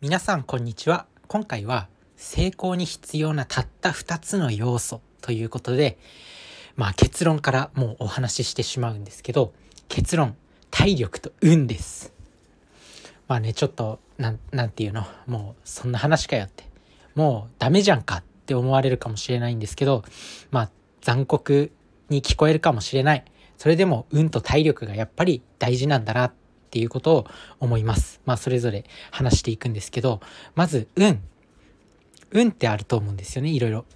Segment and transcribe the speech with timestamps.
[0.00, 1.06] 皆さんこんにちは。
[1.26, 5.98] 今回は成功に必要なたった2つの要素ということで
[6.76, 9.52] まあ結論からもうお話ししてしまうんですけど
[9.88, 10.36] 結論
[10.70, 12.12] 体力と運です。
[13.26, 15.04] まあねちょっとなんなんていうの？
[15.26, 16.62] もうそんな話かよって。
[17.16, 20.04] もうダメじゃんかって思われるかもしれないんですけど
[20.52, 21.72] まあ残酷
[22.08, 23.24] に聞こえるかもしれない。
[23.56, 26.26] それでも運と体力がやっぱり大事なんだな。
[26.26, 26.36] って
[26.68, 27.26] っていうことを
[27.60, 28.20] 思います。
[28.26, 30.20] まあそれぞれ話していくんですけど、
[30.54, 31.18] まず運。
[32.30, 33.86] 運ってあると思うんですよね、いろいろ。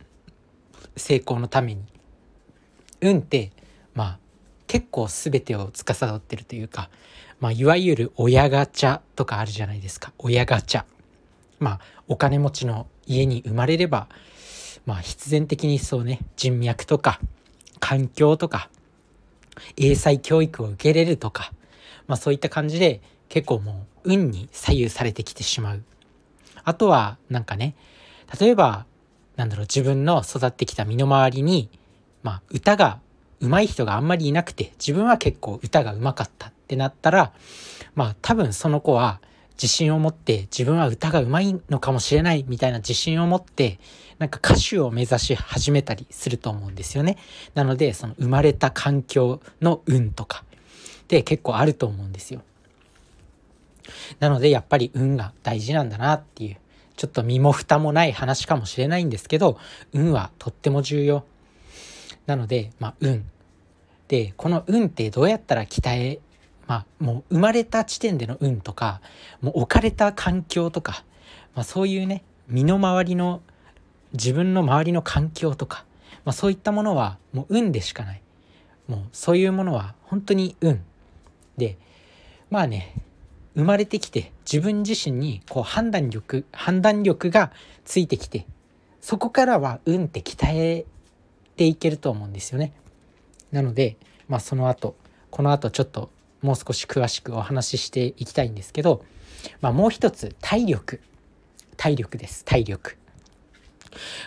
[0.97, 1.83] 成功のために。
[3.03, 3.53] 運って、
[3.95, 4.19] まあ
[4.67, 6.89] 結構全てを司ってるというか、
[7.41, 10.15] まあいわゆる親ガチャとかあるじゃないですか。
[10.17, 10.85] 親ガチャ。
[11.59, 14.09] まあお金持ちの家に生まれれば、
[14.87, 17.21] まあ必然的にそうね、人脈とか
[17.81, 18.71] 環境とか
[19.77, 21.53] 英才教育を受けれるとか、
[22.07, 25.83] まあそういった感じで結構もう運に左右されてきてしまう。
[26.65, 27.75] あとはなんかね、
[28.41, 28.87] 例えば
[29.37, 31.71] なんだろう自分の育ってきた身の回りに、
[32.23, 33.01] まあ歌が
[33.41, 37.33] 上手い人があんまりいなくて自分は結構歌が上手かったってなったら、
[37.95, 39.21] まあ多分その子は
[39.55, 43.79] 自信を持って自分は歌が上手いのかもしれないみたいな自信を持って
[44.19, 47.17] なんか歌手を目指し始めたりすると思うんですよね。
[47.55, 50.45] なのでその生まれた環境の運とか
[51.13, 52.41] って結構あると思うんですよ。
[54.19, 56.57] なのでやっぱり運が大事なんだなっていう
[56.97, 59.59] ちょっと身も蓋もない話かもしれないんですけど
[59.93, 61.25] 運はとっても重要。
[62.25, 63.27] なのでまあ運。
[64.09, 66.21] でこの運ってどうやったら鍛え
[66.67, 69.03] まあもう生まれた地点での運とか
[69.43, 71.05] もう置かれた環境とか、
[71.55, 73.43] まあ、そういうね身の回りの
[74.15, 75.85] 自分の周りの環境とか、
[76.25, 78.23] まあ、そういったものはもう運でしかない
[78.89, 80.83] もうそういうものは本当に運
[81.57, 81.77] で
[82.51, 82.95] まあね
[83.55, 87.53] 生まれてきて自分自身にこう判断力判断力が
[87.85, 88.47] ついてきて
[89.01, 90.85] そこからは運って鍛え
[91.57, 92.73] ていけると思うんですよね。
[93.51, 93.97] なので
[94.29, 94.97] まあその後
[95.31, 96.11] この後ちょっと
[96.43, 99.05] もう少し詳しくお話ししていきたいんですけど、
[99.61, 101.01] まあ、もう一つ体力。
[101.77, 102.45] 体力です。
[102.45, 102.97] 体力。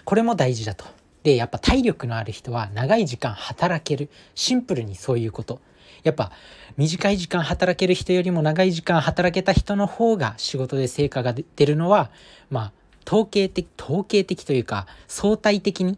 [0.05, 0.85] これも大事だと。
[1.23, 4.09] でやっぱ体力のある人は長い時間働ける。
[4.33, 5.59] シンプルにそういうこと。
[6.03, 6.31] やっぱ
[6.77, 12.11] 短い時間働ける人よりも長い時間働けた人の方が仕事で成果が出るのは
[12.49, 12.71] まあ
[13.07, 15.97] 統計的統計的というか相対的に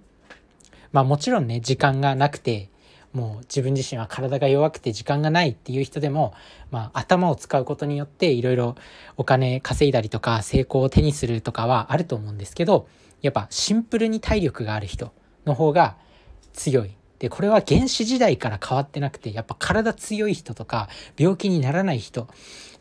[0.92, 2.70] まあもちろんね時間がなくて
[3.14, 6.34] もう自分自身は体が弱くて時間がないっていう人でも、
[6.70, 8.76] まあ、頭を使うことによっていろいろ
[9.16, 12.88] お金稼いだりとか成功を手にするとかはあると思うんですけど
[13.22, 15.12] やっぱシンプルに体力がある人
[15.46, 15.96] の方が
[16.54, 16.97] 強い。
[17.20, 22.28] で、これは原始時代から変わってなくて、やっぱ体強い人とか、病気にならない人、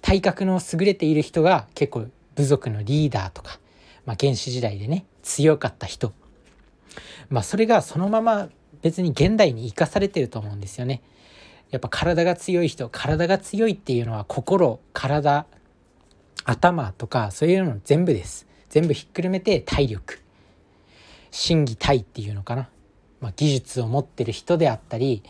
[0.02, 3.58] 体格の優れている人が結構部族のリーダーとか、
[4.04, 6.12] まあ、原始時代でね、強かった人。
[7.30, 8.48] まあ、それがそのまま
[8.82, 11.02] 別に現代に生かされてると思うんですよね。
[11.70, 15.46] やっぱ体が強い人、体が強いっていうのは心、体、
[16.44, 18.46] 頭とかそういうの全部です。
[18.68, 20.20] 全部ひっくるめて体力。
[21.32, 22.68] 心技体っていうのかな。
[23.20, 25.22] まあ、技術を持ってる人であったり、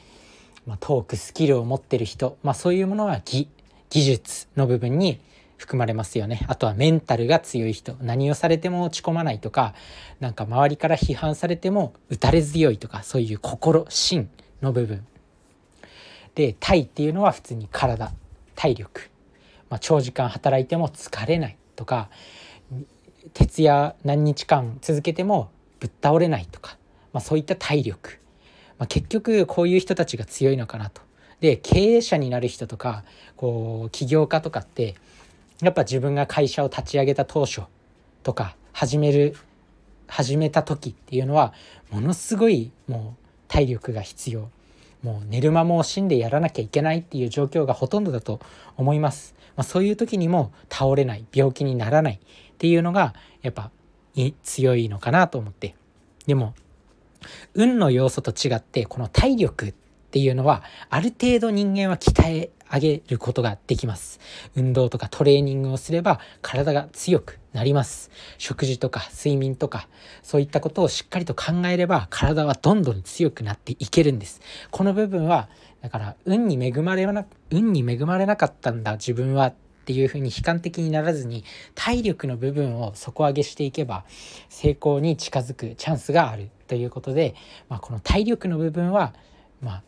[0.67, 3.49] まあ、トークスキルを持ってる人、まあ、そういうものは技
[3.89, 5.21] 技術の部分に
[5.57, 6.45] 含まれますよね。
[6.49, 9.75] あとはメンタルが強い人何をされても落ち込まないとか
[10.21, 14.29] なんか周りから批判されても打たれ強いとかそういう心心
[14.61, 15.07] の部分。
[16.35, 18.13] で体っていうのは普通に体
[18.55, 19.09] 体力、
[19.71, 22.11] まあ、長時間働いても疲れないとか
[23.33, 26.77] 徹夜何日間続けてもぶっ倒れないとか
[27.17, 28.19] まあ、そういった体力、
[28.79, 31.01] まあ、結局こういう人たちが強いのかなと。
[31.41, 33.05] で経営者になる人とか
[33.37, 34.97] こう起業家とかって
[35.63, 37.63] やっぱ自分が会社を立ち上げた当初
[38.23, 39.35] とか始める
[40.07, 41.55] 始めた時っていうのは
[41.91, 44.51] ものすごいもう体力が必要。
[45.03, 48.41] もう寝る間も惜しんでやらなきゃいけないっていう状況がほとんどだと
[48.77, 53.71] 思います、まあ、そういう時にも倒れない病気にならないっていうのがやっぱ
[54.43, 55.77] 強いのかなと思って。
[56.27, 56.55] でも
[57.55, 59.75] 運の要素と違ってこの体力っ
[60.11, 64.19] ていうのはある程度人間は鍛え上げることができます。
[64.57, 68.11] 運動とかトレーニングをすれば体が強くなります。
[68.39, 69.89] 食事とか睡眠とか
[70.23, 74.41] そういったことをしっかりと考えれば体はどんどん強くなっていけるんです。
[74.71, 75.49] この部分は
[75.81, 79.53] だから運に恵まれな運に恵まれなかったんだ自分は
[79.87, 81.45] っていうふうに悲観的にならずに
[81.77, 84.05] 体力の部分を底上げしていけば
[84.49, 87.37] 成功に近づくチャンスがあるということで、
[87.69, 89.15] まあ、この体力の部分は、
[89.61, 89.83] まあ、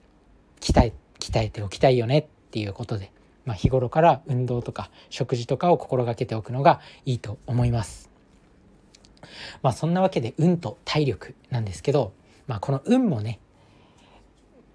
[0.61, 3.11] 鍛え鍛えておきたいよねっていうことで、
[3.45, 8.09] まあ、日頃から運動とか食事とかを心がけておくのがいいと思います。
[9.63, 12.13] まあそんなわけで運と体力なんですけど、
[12.47, 13.41] まあ、この運もね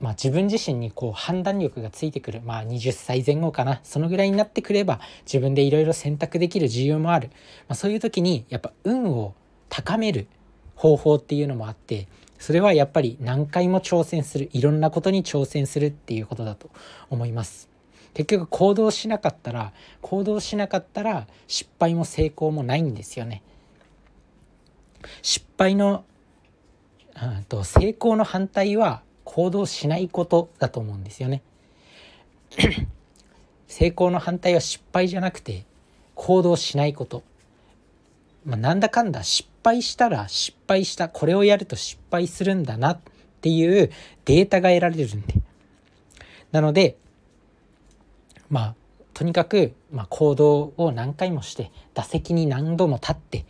[0.04, 7.30] まあ、自分自身にこう判断力がついてくる、まあ、20歳前後かなそのぐらいになってくれば自分でいろいろ選択できる自由もある、
[7.70, 9.34] まあ、そういう時にやっぱ運を
[9.70, 10.28] 高める
[10.76, 16.70] 方法っていうのもあってそれはやっぱり何回も挑戦するいろんなことに挑戦するっていうことだと
[17.10, 17.70] 思います。
[18.14, 19.72] 結局行動しなかったら
[20.02, 23.42] 行動しなかったら失敗も成功もないんですよね。
[25.22, 26.04] 失敗の、
[27.16, 29.02] うんと成功の反対は
[29.34, 31.42] 行動しないことだと思うんですよね。
[33.68, 35.66] 成功の反対は失敗じゃなくて
[36.14, 37.24] 行動しないこと。
[38.46, 43.00] まあ、なんだかんだ失敗したら失敗したこれをやると失敗するんだなっ
[43.42, 43.90] ていう
[44.26, 45.34] データが得られるんで。
[46.52, 46.96] なので
[48.52, 48.76] まあ
[49.16, 53.46] とにかく、まあ、行動を何回もして打席に何度も立って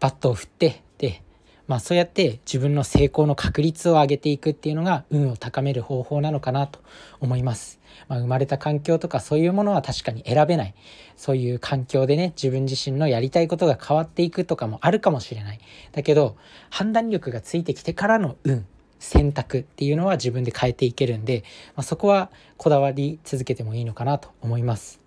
[0.00, 1.22] バットを振ってで
[1.68, 6.80] まあ、そうやって自分の成功の確率を上げていくっていうのが運を高める方法なのかなと
[7.20, 7.78] 思います。
[8.08, 10.74] まあ、生まれた環境とかそういうものは確かに選べない。
[11.16, 15.60] そういう環境でね、自分自身のやりたいことが変わっていくとかもあるかもしれない。
[15.92, 16.36] だけど、
[16.70, 18.66] 判断力がついてきてからの運、
[18.98, 21.44] 選択っていうのは自分で変えていけるんで、
[21.76, 25.00] まあ、そこはこだわり続けてもいいのかなと思います。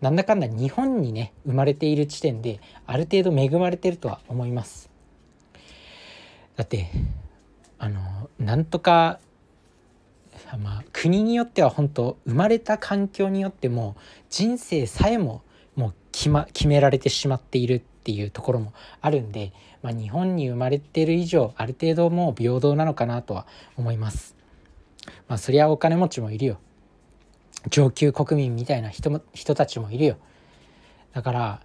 [0.00, 4.89] なんだかんだ日本にね、生まれている地点である程度恵まれてるとは思います。
[6.60, 6.90] だって
[7.78, 9.18] あのなんとか
[10.58, 13.96] まあ国によっては本当生まれた環境によっても
[14.28, 15.40] 人生さえも
[15.74, 23.46] もう決,、ま、決められてしまっているっていうところもあるんで、まあ、日本に生まれてる以上ある程度もう平等なのかなとは
[23.78, 24.36] 思います。
[25.28, 26.58] まあそりゃお金持ちもいるよ。
[27.70, 30.18] 上級国民みたいな人も人たちもいるよ。
[31.14, 31.60] だから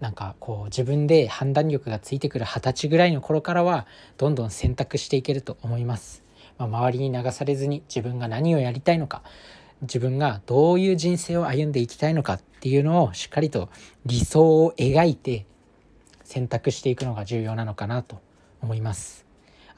[0.00, 3.86] なんかこう自分で判断力がついてくる二十歳ぐらいの頃からは
[4.16, 6.22] どんどん選択していけると思います。
[6.56, 9.22] まあ、周りに流されずに自分が何をやりたいのか
[9.82, 13.68] 自分がどういう人生を歩んでいきたいのかっていうのをしっかりと
[14.06, 15.46] 理想を描いて
[16.24, 18.20] 選択していくのが重要なのかなと
[18.60, 19.24] 思います。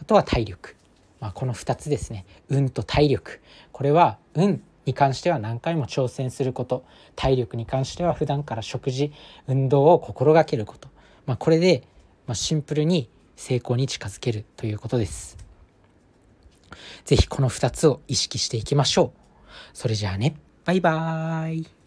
[0.01, 0.77] あとは体力。
[1.21, 2.25] まあ、この2つですね。
[2.49, 3.41] 運と体力。
[3.73, 6.85] これは運に関しては何回も挑戦すること
[7.17, 9.13] 体力に関しては普段から食事
[9.47, 10.89] 運動を心がけること、
[11.27, 11.85] まあ、これで、
[12.27, 15.37] まシンプルに成功に近づけるということです。
[17.05, 19.21] 是非この2つを意識していきましょう。
[19.73, 21.80] それじゃあねバイバーイ